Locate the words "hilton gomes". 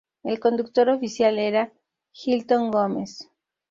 2.11-3.29